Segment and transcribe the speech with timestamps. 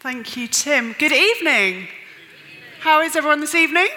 [0.00, 0.94] Thank you, Tim.
[0.98, 1.86] Good evening.
[2.78, 3.88] How is everyone this evening?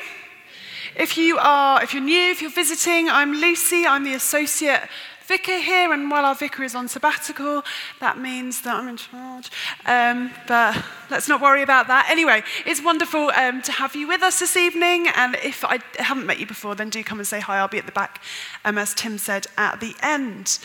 [0.97, 3.85] If you are, if you're new, if you're visiting, I'm Lucy.
[3.87, 4.81] I'm the associate
[5.25, 7.63] vicar here, and while our vicar is on sabbatical,
[7.99, 9.49] that means that I'm in charge.
[9.85, 12.07] Um, but let's not worry about that.
[12.09, 15.07] Anyway, it's wonderful um, to have you with us this evening.
[15.15, 17.57] And if I haven't met you before, then do come and say hi.
[17.57, 18.21] I'll be at the back,
[18.65, 20.59] um, as Tim said at the end.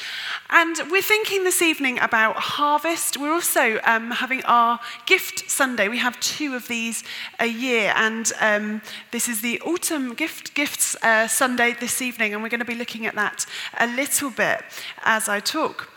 [0.50, 3.16] And we're thinking this evening about harvest.
[3.16, 5.88] We're also um, having our gift Sunday.
[5.88, 7.04] We have two of these
[7.38, 12.42] a year, and um, this is the autumn gift gifts uh, Sunday this evening, and
[12.42, 13.46] we're going to be looking at that
[13.78, 14.70] a little bit bit
[15.04, 15.90] as I talk.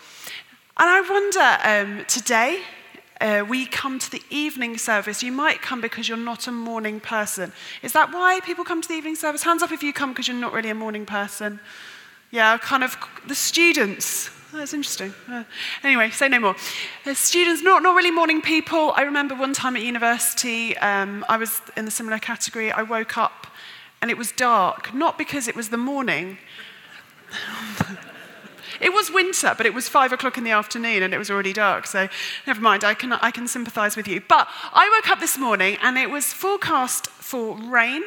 [0.77, 2.61] And I wonder um, today,
[3.19, 5.21] uh, we come to the evening service.
[5.21, 7.53] You might come because you're not a morning person.
[7.83, 9.43] Is that why people come to the evening service?
[9.43, 11.59] Hands up if you come because you're not really a morning person.
[12.31, 12.97] Yeah, kind of
[13.27, 14.31] the students.
[14.53, 15.13] That's interesting.
[15.29, 15.43] Uh,
[15.83, 16.55] anyway, say no more.
[17.05, 18.91] The students, not, not really morning people.
[18.95, 22.71] I remember one time at university, um, I was in the similar category.
[22.71, 23.47] I woke up
[24.01, 26.37] and it was dark, not because it was the morning.
[28.81, 31.53] It was winter, but it was five o'clock in the afternoon and it was already
[31.53, 32.09] dark, so
[32.47, 34.21] never mind, I can, I can sympathize with you.
[34.27, 38.03] But I woke up this morning and it was forecast for rain.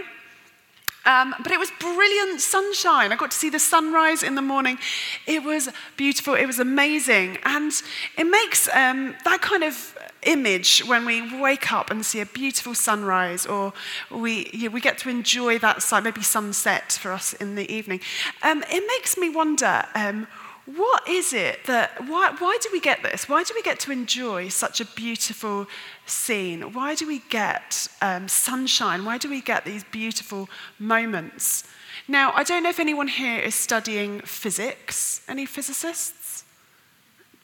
[1.06, 3.12] Um, but it was brilliant sunshine.
[3.12, 4.78] I got to see the sunrise in the morning.
[5.26, 6.32] It was beautiful.
[6.34, 7.38] It was amazing.
[7.44, 7.72] And
[8.16, 12.74] it makes um, that kind of image when we wake up and see a beautiful
[12.74, 13.74] sunrise, or
[14.10, 18.00] we, we get to enjoy that sun, maybe sunset for us in the evening.
[18.42, 20.26] Um, it makes me wonder um,
[20.66, 23.28] what is it that, why, why do we get this?
[23.28, 25.66] Why do we get to enjoy such a beautiful
[26.06, 26.72] scene?
[26.72, 29.04] Why do we get um, sunshine?
[29.04, 30.48] Why do we get these beautiful
[30.78, 31.64] moments?
[32.08, 35.20] Now, I don't know if anyone here is studying physics.
[35.28, 36.44] Any physicists?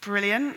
[0.01, 0.57] Brilliant.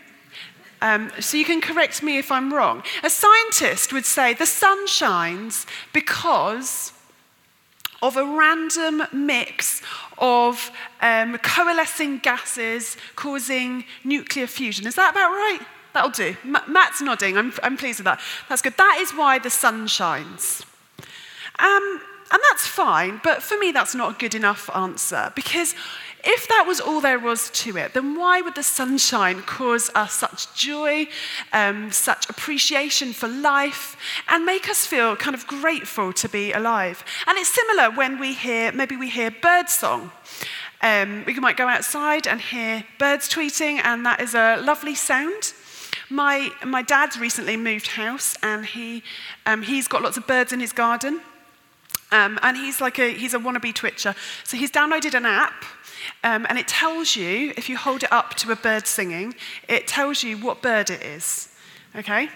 [0.81, 2.83] Um, so you can correct me if I'm wrong.
[3.03, 6.93] A scientist would say the sun shines because
[8.01, 9.81] of a random mix
[10.17, 14.87] of um, coalescing gases causing nuclear fusion.
[14.87, 15.59] Is that about right?
[15.93, 16.35] That'll do.
[16.43, 17.37] M- Matt's nodding.
[17.37, 18.19] I'm, I'm pleased with that.
[18.49, 18.77] That's good.
[18.77, 20.65] That is why the sun shines.
[21.59, 22.01] Um,
[22.31, 25.75] and that's fine, but for me, that's not a good enough answer because
[26.23, 30.13] if that was all there was to it, then why would the sunshine cause us
[30.13, 31.07] such joy,
[31.51, 33.97] um, such appreciation for life,
[34.29, 37.03] and make us feel kind of grateful to be alive?
[37.27, 40.11] And it's similar when we hear, maybe we hear birdsong.
[40.81, 45.53] Um, we might go outside and hear birds tweeting, and that is a lovely sound.
[46.09, 49.03] My, my dad's recently moved house, and he,
[49.45, 51.19] um, he's got lots of birds in his garden.
[52.13, 54.13] Um, and he's like a, he's a wannabe twitcher.
[54.43, 55.65] So he's downloaded an app
[56.23, 59.35] um, and it tells you, if you hold it up to a bird singing,
[59.67, 61.49] it tells you what bird it is.
[61.95, 62.29] Okay?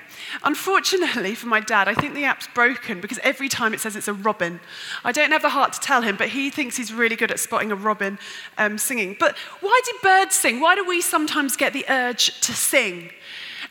[0.43, 4.07] Unfortunately for my dad, I think the app's broken because every time it says it's
[4.07, 4.59] a robin.
[5.03, 7.39] I don't have the heart to tell him, but he thinks he's really good at
[7.39, 8.19] spotting a robin
[8.57, 9.15] um, singing.
[9.19, 10.59] But why do birds sing?
[10.59, 13.11] Why do we sometimes get the urge to sing?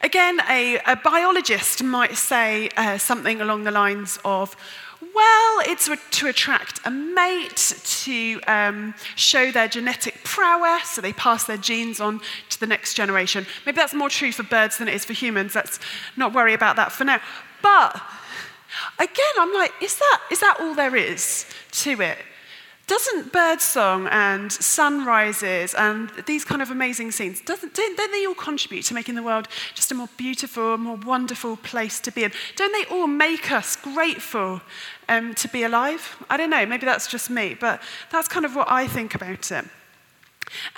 [0.02, 4.54] Again, a, a biologist might say uh, something along the lines of,
[5.16, 7.72] well, it's to attract a mate,
[8.03, 12.94] to um, show their genetic prowess, so they pass their genes on to the next
[12.94, 13.47] generation.
[13.65, 15.55] Maybe that's more true for birds than it is for humans.
[15.55, 15.81] Let's
[16.19, 17.21] not worry about that for now.
[17.62, 17.99] But
[18.99, 22.19] again, I'm like, is that, is that all there is to it?
[22.86, 28.84] Doesn't birdsong and sunrises and these kind of amazing scenes, doesn't, don't, they all contribute
[28.84, 32.32] to making the world just a more beautiful, more wonderful place to be in?
[32.54, 34.60] Don't they all make us grateful
[35.08, 36.16] um, to be alive?
[36.30, 37.82] I don't know, maybe that's just me, but
[38.12, 39.64] that's kind of what I think about it.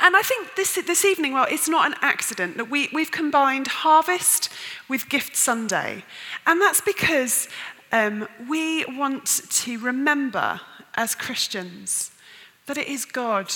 [0.00, 3.66] And I think this, this evening, well, it's not an accident that we, we've combined
[3.66, 4.48] harvest
[4.88, 6.04] with Gift Sunday.
[6.47, 7.48] And that's because
[7.92, 10.60] um, we want to remember
[10.98, 12.10] as Christians
[12.66, 13.50] that it is God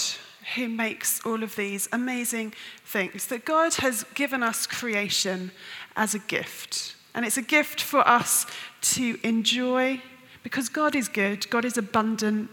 [0.54, 2.54] who makes all of these amazing
[2.84, 5.50] things, that God has given us creation
[5.96, 6.96] as a gift.
[7.14, 8.46] And it's a gift for us
[8.94, 10.00] to enjoy
[10.42, 12.48] because God is good, God is abundant,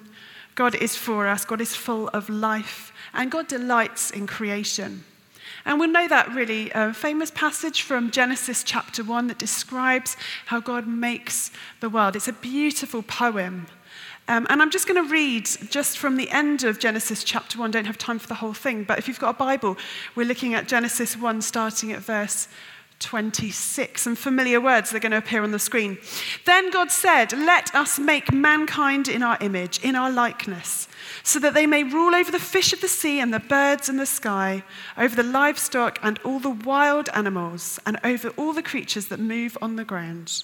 [0.55, 5.03] God is for us, God is full of life, and God delights in creation.
[5.65, 10.59] And we'll know that really uh, famous passage from Genesis chapter 1 that describes how
[10.59, 12.15] God makes the world.
[12.15, 13.67] It's a beautiful poem
[14.29, 17.71] um, and I'm just going to read just from the end of Genesis chapter 1.
[17.71, 19.75] Don't have time for the whole thing, but if you've got a Bible,
[20.15, 22.47] we're looking at Genesis 1, starting at verse
[22.99, 24.03] 26.
[24.03, 25.97] Some familiar words are going to appear on the screen.
[26.45, 30.87] Then God said, Let us make mankind in our image, in our likeness,
[31.23, 33.97] so that they may rule over the fish of the sea and the birds in
[33.97, 34.63] the sky,
[34.95, 39.57] over the livestock and all the wild animals, and over all the creatures that move
[39.59, 40.43] on the ground.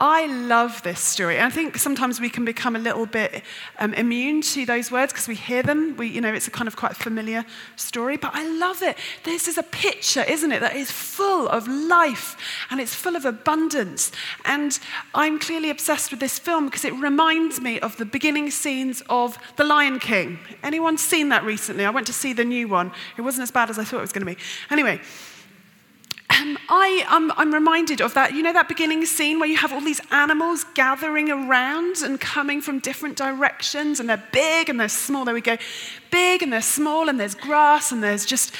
[0.00, 1.40] I love this story.
[1.40, 3.42] I think sometimes we can become a little bit
[3.80, 5.96] um, immune to those words because we hear them.
[5.96, 8.96] We, you know, it's a kind of quite familiar story, but I love it.
[9.24, 12.36] This is a picture, isn't it, that is full of life
[12.70, 14.12] and it's full of abundance.
[14.44, 14.78] And
[15.14, 19.36] I'm clearly obsessed with this film because it reminds me of the beginning scenes of
[19.56, 20.38] The Lion King.
[20.62, 21.84] Anyone seen that recently?
[21.84, 22.92] I went to see the new one.
[23.16, 24.40] It wasn't as bad as I thought it was going to be.
[24.70, 25.00] Anyway,
[26.40, 29.72] um, I, um, I'm reminded of that, you know, that beginning scene where you have
[29.72, 34.88] all these animals gathering around and coming from different directions, and they're big and they're
[34.88, 35.24] small.
[35.24, 35.56] There we go.
[36.10, 38.54] Big and they're small, and there's grass, and there's just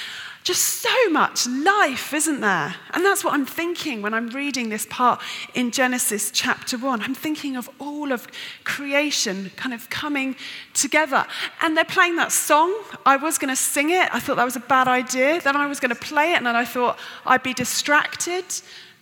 [0.48, 2.74] just so much life, isn't there?
[2.94, 5.20] And that's what I'm thinking when I'm reading this part
[5.52, 7.02] in Genesis chapter 1.
[7.02, 8.26] I'm thinking of all of
[8.64, 10.36] creation kind of coming
[10.72, 11.26] together.
[11.60, 12.74] And they're playing that song.
[13.04, 14.08] I was going to sing it.
[14.10, 15.38] I thought that was a bad idea.
[15.38, 18.46] Then I was going to play it, and then I thought I'd be distracted.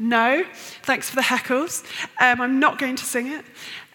[0.00, 0.42] No,
[0.82, 1.84] thanks for the heckles.
[2.20, 3.44] Um, I'm not going to sing it.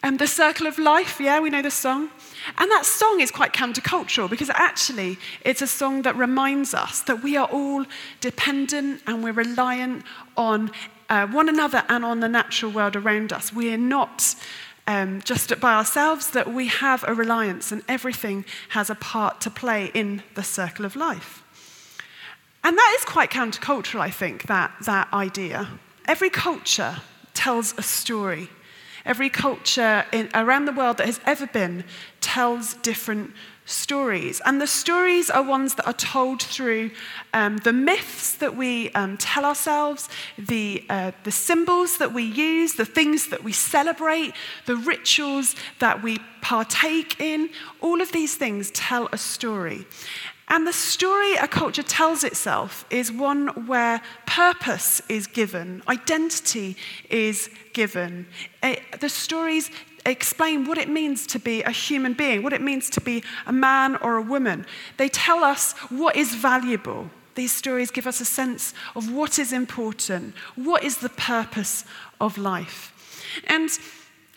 [0.04, 2.12] Um, the Circle of Life, yeah, we know the song.
[2.58, 7.24] And that song is quite countercultural because actually it's a song that reminds us that
[7.24, 7.86] we are all
[8.20, 10.04] dependent and we're reliant
[10.36, 10.72] on
[11.10, 13.54] uh, one another and on the natural world around us.
[13.54, 14.36] We are not
[14.88, 19.50] um, just by ourselves, that we have a reliance and everything has a part to
[19.50, 21.44] play in the circle of life.
[22.64, 25.70] And that is quite countercultural, I think, that, that idea.
[26.08, 26.98] Every culture
[27.34, 28.50] tells a story
[29.06, 31.84] Every culture in, around the world that has ever been
[32.20, 33.34] tells different
[33.66, 34.42] stories.
[34.46, 36.92] And the stories are ones that are told through
[37.34, 42.74] um, the myths that we um, tell ourselves, the, uh, the symbols that we use,
[42.74, 44.34] the things that we celebrate,
[44.66, 47.50] the rituals that we partake in.
[47.82, 49.86] All of these things tell a story.
[50.52, 56.76] And the story a culture tells itself is one where purpose is given, identity
[57.10, 58.28] is given.
[58.62, 59.72] Eh, the stories
[60.06, 63.54] explain what it means to be a human being, what it means to be a
[63.54, 64.66] man or a woman.
[64.98, 67.10] They tell us what is valuable.
[67.36, 71.86] These stories give us a sense of what is important, what is the purpose
[72.20, 72.92] of life.
[73.48, 73.70] And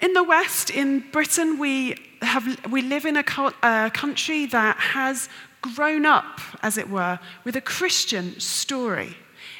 [0.01, 3.25] in the West, in Britain, we, have, we live in a,
[3.63, 5.29] a country that has
[5.75, 9.17] grown up, as it were, with a Christian story.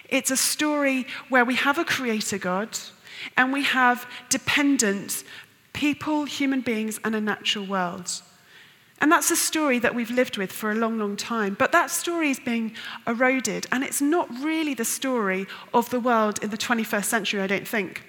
[0.09, 2.79] It's a story where we have a creator God
[3.37, 5.25] and we have dependent
[5.73, 8.11] people, human beings, and a natural world.
[9.01, 11.57] And that's a story that we've lived with for a long, long time.
[11.59, 12.75] But that story is being
[13.07, 17.47] eroded, and it's not really the story of the world in the 21st century, I
[17.47, 18.03] don't think.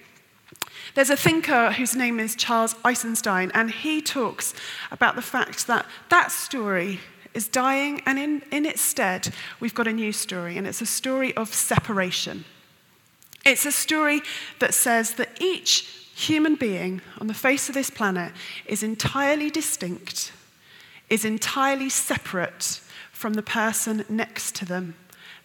[0.94, 4.54] There's a thinker whose name is Charles Eisenstein, and he talks
[4.92, 7.00] about the fact that that story
[7.36, 10.86] is dying, and in, in its stead, we've got a new story, and it's a
[10.86, 12.46] story of separation.
[13.46, 14.22] It's a story
[14.60, 15.82] that says that each
[16.16, 18.32] human being on the face of this planet
[18.66, 20.32] is entirely distinct,
[21.10, 24.96] is entirely separate from the person next to them.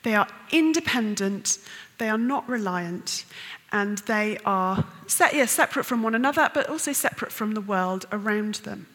[0.03, 1.59] They are independent,
[1.99, 3.25] they are not reliant,
[3.73, 4.85] and they are
[5.33, 8.87] yeah, separate from one another, but also separate from the world around them.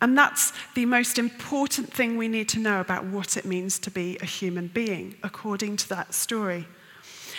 [0.00, 3.90] And that's the most important thing we need to know about what it means to
[3.90, 6.66] be a human being, according to that story.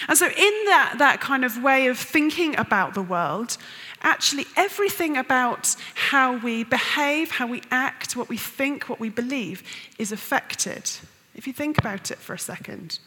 [0.08, 0.34] And so, in
[0.66, 3.58] that, that kind of way of thinking about the world,
[4.02, 9.64] actually everything about how we behave, how we act, what we think, what we believe
[9.98, 10.90] is affected.
[11.36, 13.00] If you think about it for a second.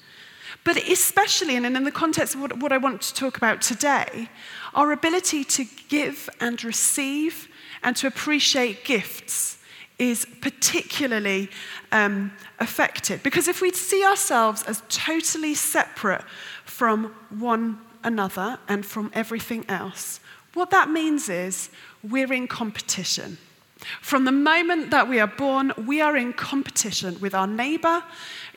[0.64, 4.28] But especially, and in the context of what, what I want to talk about today,
[4.74, 7.48] our ability to give and receive
[7.82, 9.58] and to appreciate gifts
[9.98, 11.50] is particularly
[11.92, 13.22] um, affected.
[13.22, 16.22] Because if we see ourselves as totally separate
[16.64, 20.20] from one another and from everything else,
[20.54, 21.70] what that means is
[22.02, 23.36] we're in competition.
[24.00, 28.02] From the moment that we are born, we are in competition with our neighbor,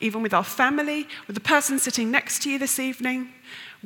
[0.01, 3.29] even with our family, with the person sitting next to you this evening.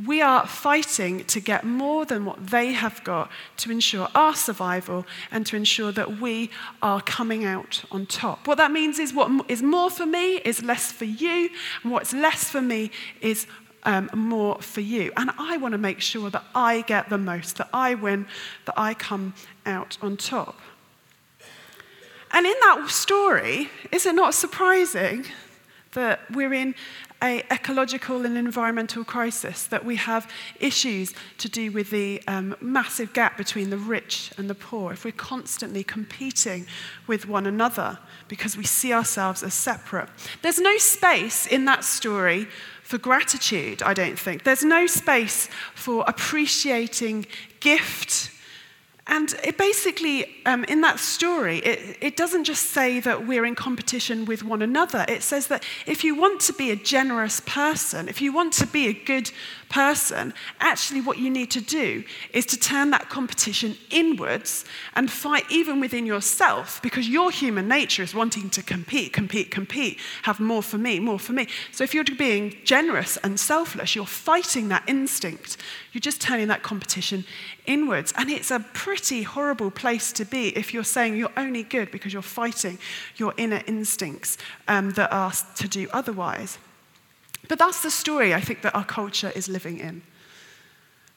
[0.06, 5.08] We are fighting to get more than what they have got to ensure our survival
[5.32, 6.52] and to ensure that we
[6.84, 8.48] are coming out on top.
[8.48, 11.50] What that means is what is more for me is less for you,
[11.82, 12.92] and what's less for me
[13.22, 13.48] is
[13.84, 15.12] um, more for you.
[15.18, 18.28] And I want to make sure that I get the most, that I win,
[18.66, 19.34] that I come
[19.66, 20.60] out on top.
[22.38, 25.26] And in that story, is it not surprising
[25.94, 26.76] that we're in
[27.24, 33.12] a ecological and environmental crisis, that we have issues to do with the um, massive
[33.14, 36.68] gap between the rich and the poor, if we're constantly competing
[37.08, 40.08] with one another because we see ourselves as separate.
[40.44, 42.48] There's no space in that story
[42.84, 44.44] for gratitude, I don't think.
[44.44, 47.26] There's no space for appreciating
[47.62, 48.30] gift
[49.08, 53.56] and it basically, um, in that story, it, it doesn't just say that we're in
[53.56, 55.06] competition with one another.
[55.08, 58.68] It says that if you want to be a generous person, if you want to
[58.68, 59.32] be a good
[59.70, 65.44] person, actually what you need to do is to turn that competition inwards and fight
[65.50, 70.64] even within yourself because your human nature is wanting to compete, compete, compete, have more
[70.64, 71.48] for me, more for me.
[71.72, 75.58] So if you're being generous and selfless, you're fighting that instinct.
[75.92, 77.26] You're just turning that competition
[77.66, 78.14] inwards.
[78.18, 82.14] And it's a pretty horrible place to be if you're saying you're only good because
[82.14, 82.78] you're fighting
[83.16, 86.58] your inner instincts um, that are to do otherwise.
[87.48, 90.02] But that's the story I think that our culture is living in.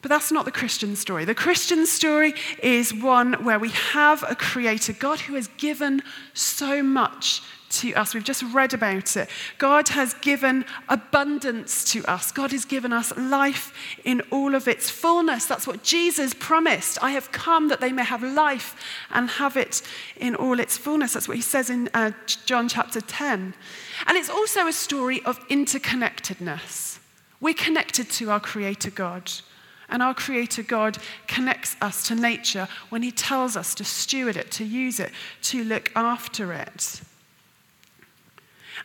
[0.03, 1.25] But that's not the Christian story.
[1.25, 6.83] The Christian story is one where we have a creator, God who has given so
[6.83, 8.15] much to us.
[8.15, 9.29] We've just read about it.
[9.59, 12.33] God has given abundance to us.
[12.33, 13.73] God has given us life
[14.05, 15.47] in all of its fullness.
[15.47, 17.03] That's what Jesus promised.
[17.03, 18.77] I have come that they may have life
[19.11, 19.83] and have it
[20.17, 21.15] in all its fullness.
[21.15, 22.13] That's what he says in uh,
[22.47, 23.55] John chapter 10.
[24.07, 26.99] And it's also a story of interconnectedness.
[27.41, 29.31] We're connected to our Creator God.
[29.89, 34.51] And our Creator God connects us to nature when He tells us to steward it,
[34.53, 35.11] to use it,
[35.43, 37.01] to look after it.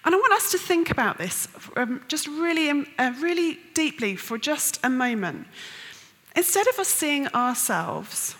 [0.03, 4.15] And I want us to think about this um, just really, um, uh, really deeply
[4.15, 5.47] for just a moment.
[6.35, 8.35] Instead of us seeing ourselves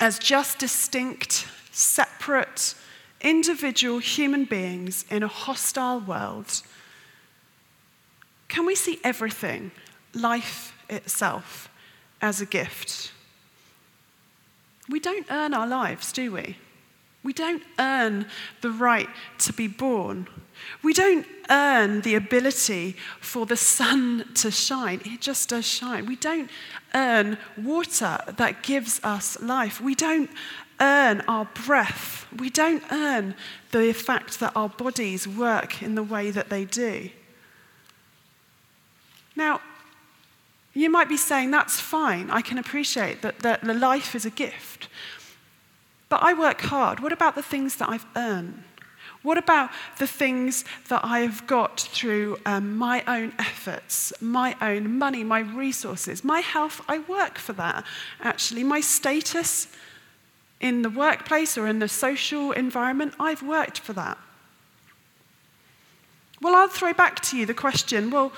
[0.00, 2.74] as just distinct, separate,
[3.20, 6.62] individual human beings in a hostile world,
[8.48, 9.72] can we see everything,
[10.12, 11.68] life itself,
[12.20, 13.12] as a gift?
[14.88, 16.58] We don't earn our lives, do we?
[17.24, 18.26] We don't earn
[18.60, 20.28] the right to be born.
[20.82, 25.00] We don't earn the ability for the sun to shine.
[25.04, 26.06] It just does shine.
[26.06, 26.50] We don't
[26.94, 29.80] earn water that gives us life.
[29.80, 30.30] We don't
[30.80, 32.26] earn our breath.
[32.38, 33.34] We don't earn
[33.72, 37.10] the fact that our bodies work in the way that they do.
[39.36, 39.60] Now,
[40.74, 42.30] you might be saying, that's fine.
[42.30, 44.88] I can appreciate that, that the life is a gift.
[46.14, 47.00] But I work hard.
[47.00, 48.62] What about the things that I've earned?
[49.24, 54.96] What about the things that I have got through um, my own efforts, my own
[54.96, 56.80] money, my resources, my health?
[56.86, 57.84] I work for that,
[58.20, 58.62] actually.
[58.62, 59.66] My status
[60.60, 64.16] in the workplace or in the social environment, I've worked for that.
[66.40, 68.32] Well, I'll throw back to you the question well,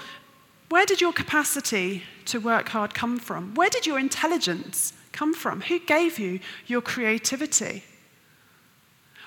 [0.71, 3.55] where did your capacity to work hard come from?
[3.55, 5.63] Where did your intelligence come from?
[5.63, 7.83] Who gave you your creativity?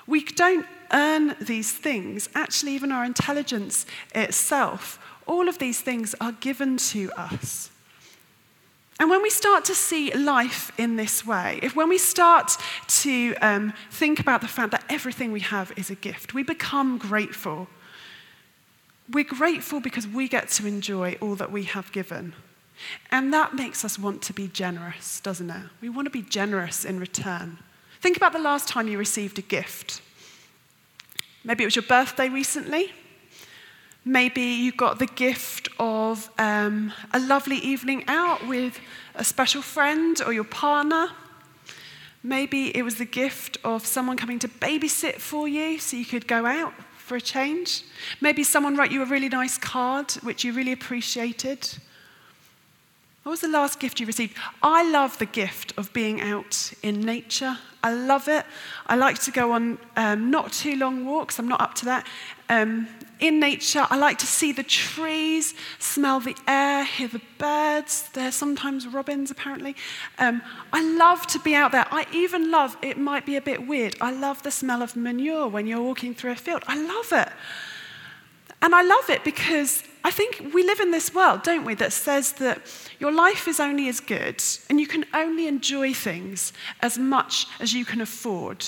[0.06, 2.28] We don't earn these things.
[2.34, 7.70] Actually, even our intelligence itself, all of these things are given to us.
[9.00, 12.56] And when we start to see life in this way, if when we start
[12.88, 16.98] to um, think about the fact that everything we have is a gift, we become
[16.98, 17.66] grateful.
[19.10, 22.34] We're grateful because we get to enjoy all that we have given.
[23.10, 25.62] And that makes us want to be generous, doesn't it?
[25.80, 27.58] We want to be generous in return.
[28.00, 30.00] Think about the last time you received a gift.
[31.44, 32.92] Maybe it was your birthday recently.
[34.04, 38.80] Maybe you got the gift of um, a lovely evening out with
[39.14, 41.08] a special friend or your partner.
[42.22, 46.26] Maybe it was the gift of someone coming to babysit for you so you could
[46.26, 47.82] go out for a change.
[48.20, 51.68] Maybe someone wrote you a really nice card which you really appreciated.
[53.30, 54.36] What was the last gift you received?
[54.60, 57.58] I love the gift of being out in nature.
[57.80, 58.44] I love it.
[58.88, 61.38] I like to go on um, not too long walks.
[61.38, 62.08] I'm not up to that.
[62.48, 62.88] Um,
[63.20, 68.08] in nature, I like to see the trees, smell the air, hear the birds.
[68.14, 69.76] There's sometimes robins, apparently.
[70.18, 71.86] Um, I love to be out there.
[71.92, 75.46] I even love, it might be a bit weird, I love the smell of manure
[75.46, 76.64] when you're walking through a field.
[76.66, 77.32] I love it.
[78.60, 81.92] And I love it because I think we live in this world, don't we, that
[81.92, 82.62] says that
[82.98, 87.74] your life is only as good and you can only enjoy things as much as
[87.74, 88.64] you can afford.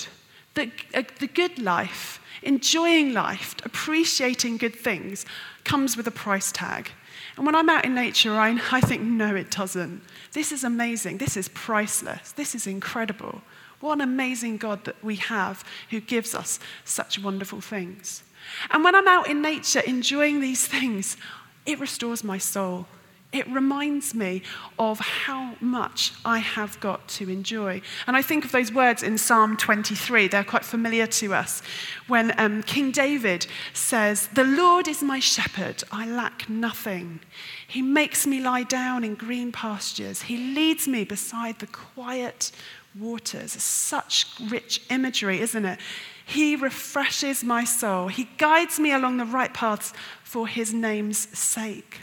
[0.53, 5.25] That uh, the good life, enjoying life, appreciating good things,
[5.63, 6.91] comes with a price tag.
[7.35, 10.01] And when I'm out in nature, I, I think, no, it doesn't.
[10.33, 11.17] This is amazing.
[11.17, 12.31] This is priceless.
[12.33, 13.41] This is incredible.
[13.79, 18.23] What an amazing God that we have who gives us such wonderful things.
[18.71, 21.17] And when I'm out in nature enjoying these things,
[21.65, 22.87] it restores my soul.
[23.33, 24.43] It reminds me
[24.77, 27.81] of how much I have got to enjoy.
[28.05, 30.27] And I think of those words in Psalm 23.
[30.27, 31.63] They're quite familiar to us.
[32.07, 37.21] When um, King David says, The Lord is my shepherd, I lack nothing.
[37.67, 42.51] He makes me lie down in green pastures, He leads me beside the quiet
[42.97, 43.51] waters.
[43.53, 45.79] Such rich imagery, isn't it?
[46.25, 48.07] He refreshes my soul.
[48.07, 51.99] He guides me along the right paths for his name's sake.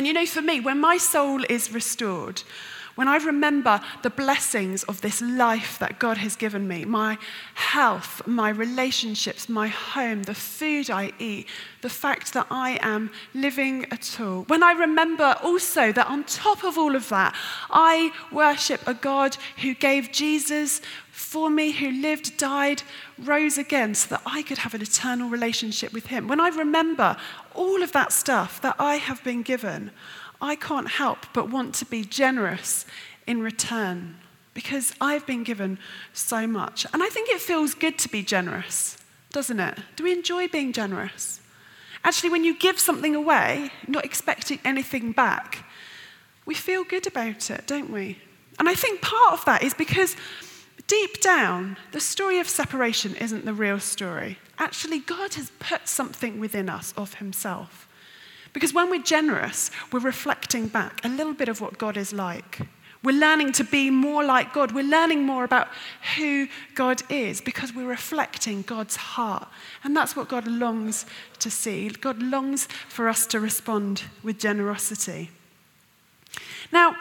[0.00, 2.42] And you know, for me, when my soul is restored,
[2.94, 7.18] when I remember the blessings of this life that God has given me my
[7.52, 11.48] health, my relationships, my home, the food I eat,
[11.82, 14.44] the fact that I am living at all.
[14.44, 17.36] When I remember also that on top of all of that,
[17.68, 20.80] I worship a God who gave Jesus
[21.10, 22.82] for me, who lived, died,
[23.18, 26.26] rose again, so that I could have an eternal relationship with Him.
[26.26, 27.16] When I remember
[27.60, 29.90] all of that stuff that I have been given,
[30.40, 32.86] I can't help but want to be generous
[33.26, 34.16] in return
[34.54, 35.78] because I've been given
[36.14, 36.86] so much.
[36.94, 38.96] And I think it feels good to be generous,
[39.30, 39.78] doesn't it?
[39.94, 41.40] Do we enjoy being generous?
[42.02, 45.66] Actually, when you give something away, not expecting anything back,
[46.46, 48.16] we feel good about it, don't we?
[48.58, 50.16] And I think part of that is because
[50.86, 54.38] deep down, the story of separation isn't the real story.
[54.60, 57.88] Actually, God has put something within us of Himself.
[58.52, 62.60] Because when we're generous, we're reflecting back a little bit of what God is like.
[63.02, 64.72] We're learning to be more like God.
[64.72, 65.68] We're learning more about
[66.16, 69.48] who God is because we're reflecting God's heart.
[69.82, 71.06] And that's what God longs
[71.38, 71.88] to see.
[71.88, 75.30] God longs for us to respond with generosity.
[76.70, 76.96] Now,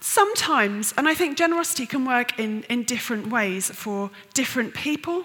[0.00, 5.24] sometimes, and I think generosity can work in, in different ways for different people.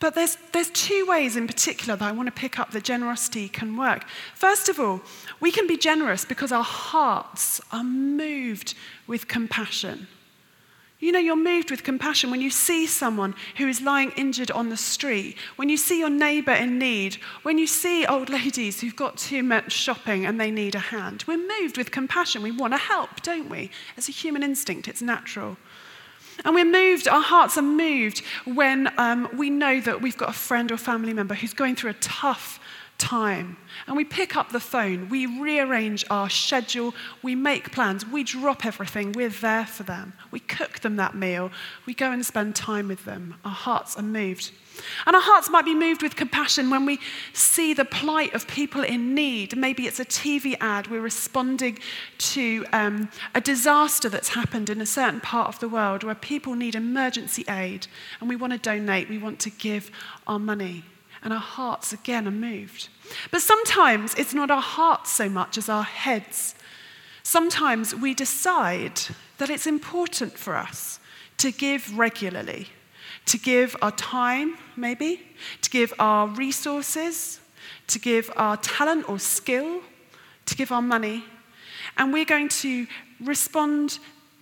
[0.00, 3.48] But there's, there's two ways in particular that I want to pick up that generosity
[3.48, 4.06] can work.
[4.34, 5.02] First of all,
[5.40, 8.74] we can be generous because our hearts are moved
[9.06, 10.08] with compassion.
[11.00, 14.68] You know, you're moved with compassion when you see someone who is lying injured on
[14.68, 18.96] the street, when you see your neighbour in need, when you see old ladies who've
[18.96, 21.24] got too much shopping and they need a hand.
[21.26, 22.42] We're moved with compassion.
[22.42, 23.70] We want to help, don't we?
[23.96, 25.56] It's a human instinct, it's natural.
[26.44, 30.34] And we're moved, our hearts are moved when um, we know that we've got a
[30.34, 32.59] friend or family member who's going through a tough
[33.00, 33.56] time.
[33.86, 38.64] And we pick up the phone, we rearrange our schedule, we make plans, we drop
[38.64, 40.12] everything, we're there for them.
[40.30, 41.50] We cook them that meal,
[41.86, 43.34] we go and spend time with them.
[43.44, 44.52] Our hearts are moved.
[45.06, 47.00] And our hearts might be moved with compassion when we
[47.32, 49.56] see the plight of people in need.
[49.56, 51.78] Maybe it's a TV ad, we're responding
[52.18, 56.54] to um, a disaster that's happened in a certain part of the world where people
[56.54, 57.86] need emergency aid,
[58.20, 59.90] and we want to donate, we want to give
[60.26, 60.84] our money.
[61.22, 62.88] And our hearts again are moved.
[63.30, 66.54] But sometimes it's not our hearts so much as our heads.
[67.22, 69.00] Sometimes we decide
[69.38, 70.98] that it's important for us
[71.38, 72.68] to give regularly
[73.26, 75.22] to give our time, maybe,
[75.62, 77.40] to give our resources,
[77.86, 79.80] to give our talent or skill,
[80.46, 81.24] to give our money.
[81.96, 82.86] And we're going to
[83.20, 83.98] respond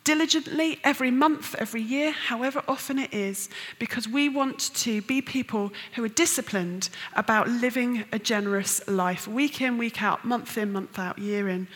[0.08, 5.70] diligently every month, every year, however often it is, because we want to be people
[5.94, 10.98] who are disciplined about living a generous life, week in, week out, month in, month
[10.98, 11.68] out, year in,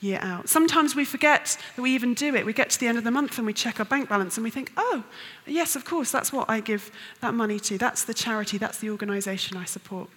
[0.00, 0.48] year out.
[0.48, 2.46] Sometimes we forget that we even do it.
[2.46, 4.44] We get to the end of the month and we check our bank balance and
[4.44, 5.02] we think, oh,
[5.44, 7.76] yes, of course, that's what I give that money to.
[7.76, 10.08] That's the charity, that's the organization I support.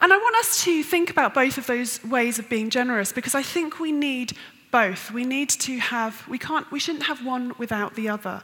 [0.00, 3.34] And I want us to think about both of those ways of being generous because
[3.34, 4.36] I think we need
[4.70, 5.10] both.
[5.10, 8.42] We need to have, we can't, we shouldn't have one without the other.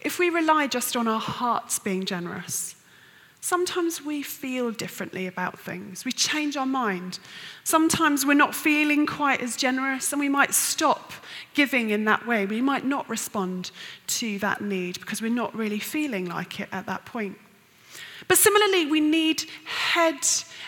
[0.00, 2.74] If we rely just on our hearts being generous,
[3.44, 6.04] Sometimes we feel differently about things.
[6.04, 7.18] We change our mind.
[7.64, 11.12] Sometimes we're not feeling quite as generous and we might stop
[11.52, 12.46] giving in that way.
[12.46, 13.72] We might not respond
[14.06, 17.36] to that need because we're not really feeling like it at that point.
[18.28, 20.24] But similarly, we need head,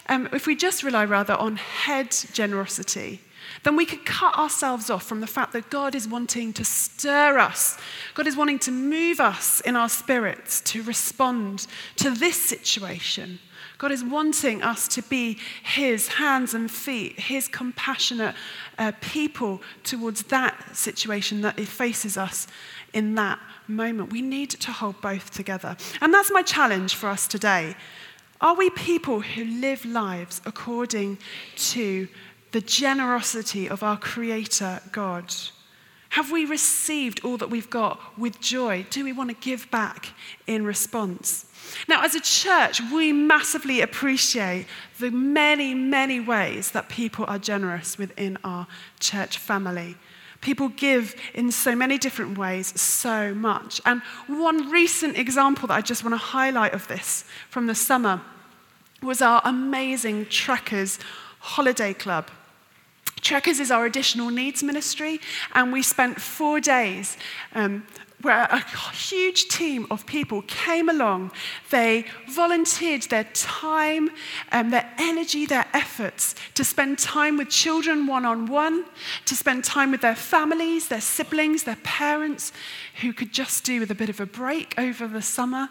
[0.08, 3.20] um, if we just rely rather on head generosity,
[3.62, 7.38] then we could cut ourselves off from the fact that God is wanting to stir
[7.38, 7.78] us.
[8.14, 13.38] God is wanting to move us in our spirits to respond to this situation.
[13.78, 18.34] God is wanting us to be His hands and feet, His compassionate
[18.78, 22.46] uh, people towards that situation that faces us
[22.92, 24.12] in that moment.
[24.12, 25.76] We need to hold both together.
[26.00, 27.74] And that's my challenge for us today.
[28.40, 31.18] Are we people who live lives according
[31.56, 32.08] to
[32.54, 35.34] the generosity of our Creator God?
[36.10, 38.86] Have we received all that we've got with joy?
[38.90, 40.10] Do we want to give back
[40.46, 41.46] in response?
[41.88, 44.66] Now, as a church, we massively appreciate
[45.00, 48.68] the many, many ways that people are generous within our
[49.00, 49.96] church family.
[50.40, 53.80] People give in so many different ways, so much.
[53.84, 58.20] And one recent example that I just want to highlight of this from the summer
[59.02, 61.00] was our amazing Trekkers
[61.40, 62.30] Holiday Club.
[63.24, 65.18] Trekkers is our additional needs ministry,
[65.54, 67.16] and we spent four days
[67.54, 67.86] um,
[68.24, 68.58] where a
[68.92, 71.30] huge team of people came along.
[71.70, 74.10] They volunteered their time,
[74.50, 78.84] um, their energy, their efforts to spend time with children one on one,
[79.26, 82.52] to spend time with their families, their siblings, their parents,
[83.02, 85.68] who could just do with a bit of a break over the summer.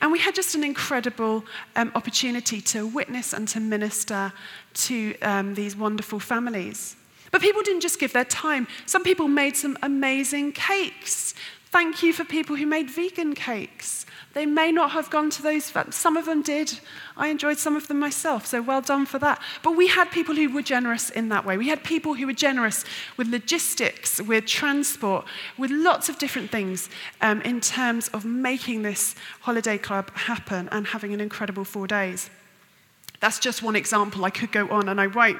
[0.00, 1.44] And we had just an incredible
[1.76, 4.32] um, opportunity to witness and to minister
[4.74, 6.96] to um, these wonderful families.
[7.30, 8.68] But people didn't just give their time.
[8.86, 11.34] Some people made some amazing cakes.
[11.74, 14.06] Thank you for people who made vegan cakes.
[14.32, 16.78] They may not have gone to those, some of them did.
[17.16, 19.42] I enjoyed some of them myself, so well done for that.
[19.64, 21.56] But we had people who were generous in that way.
[21.56, 22.84] We had people who were generous
[23.16, 25.24] with logistics, with transport,
[25.58, 26.88] with lots of different things
[27.20, 32.30] um, in terms of making this holiday club happen and having an incredible four days.
[33.24, 34.26] That's just one example.
[34.26, 35.38] I could go on and I won't.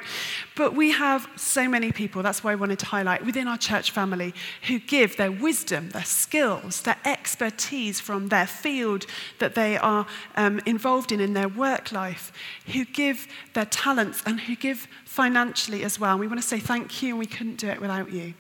[0.57, 3.91] But we have so many people, that's why I wanted to highlight, within our church
[3.91, 4.33] family
[4.69, 9.05] who give their wisdom, their skills, their expertise from their field
[9.39, 12.33] that they are um, involved in in their work life,
[12.73, 16.13] who give their talents and who give financially as well.
[16.13, 18.33] And we want to say thank you, and we couldn't do it without you.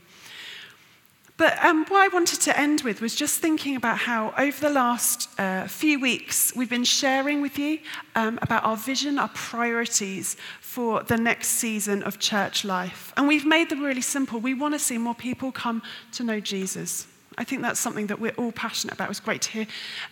[1.37, 4.70] But um, what I wanted to end with was just thinking about how, over the
[4.70, 7.81] last uh, few weeks, we've been sharing with you
[8.14, 13.12] um, about our vision, our priorities for the next season of church life.
[13.16, 14.38] And we've made them really simple.
[14.38, 17.09] We want to see more people come to know Jesus.
[17.37, 19.07] I think that's something that we're all passionate about.
[19.07, 19.66] It was great to hear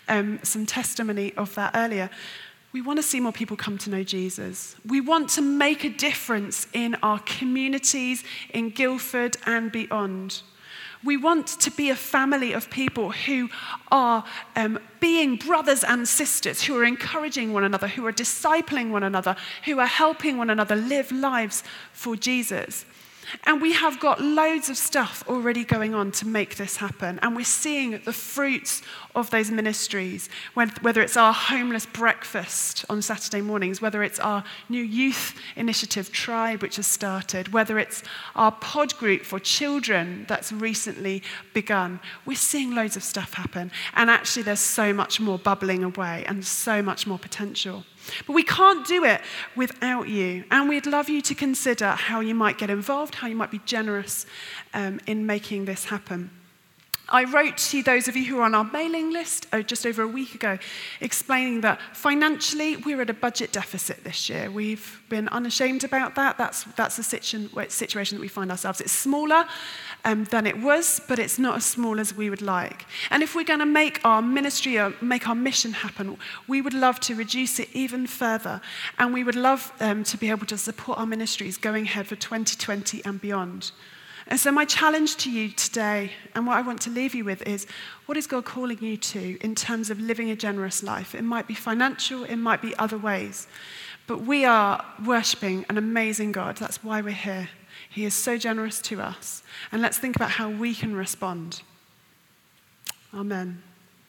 [0.09, 2.11] um, some testimony of that earlier.
[2.73, 4.75] We want to see more people come to know Jesus.
[4.85, 10.43] We want to make a difference in our communities, in Guildford and beyond.
[11.05, 13.51] We want to be a family of people who
[13.91, 19.03] are um, being brothers and sisters, who are encouraging one another, who are discipling one
[19.03, 22.85] another, who are helping one another live lives for Jesus.
[23.45, 27.19] And we have got loads of stuff already going on to make this happen.
[27.23, 28.83] And we're seeing the fruits
[29.15, 34.83] of those ministries, whether it's our homeless breakfast on Saturday mornings, whether it's our new
[34.83, 38.03] youth initiative tribe, which has started, whether it's
[38.35, 41.23] our pod group for children that's recently
[41.55, 42.01] begun.
[42.25, 43.71] We're seeing loads of stuff happen.
[43.95, 47.85] And actually, there's so much more bubbling away and so much more potential.
[48.27, 49.21] But we can't do it
[49.57, 50.45] without you.
[50.51, 53.61] And we'd love you to consider how you might get involved, how you might be
[53.65, 54.27] generous
[54.75, 56.31] um, in making this happen.
[57.13, 60.01] I wrote to those of you who are on our mailing list oh, just over
[60.01, 60.59] a week ago,
[61.03, 64.51] explaining that financially we're at a budget deficit this year.
[64.51, 66.39] We've been unashamed about that.
[66.39, 68.81] That's, that's the situation, situation that we find ourselves.
[68.81, 69.45] It's smaller
[70.07, 72.87] um, than it was, but it's not as small as we would like.
[73.11, 76.17] And if we're going to make our ministry, or make our mission happen,
[76.49, 78.63] we would love to reduce it even further.
[78.99, 82.17] And we would love um, to be able to support our ministries going ahead for
[82.17, 83.73] 2020 and beyond.
[84.29, 87.43] And so, my challenge to you today, and what I want to leave you with,
[87.47, 87.67] is
[88.07, 91.15] what is God calling you to in terms of living a generous life?
[91.15, 93.47] It might be financial, it might be other ways.
[94.07, 96.57] But we are worshipping an amazing God.
[96.57, 97.49] That's why we're here.
[97.89, 99.43] He is so generous to us.
[99.71, 101.63] And let's think about how we can respond.
[103.15, 103.63] Amen.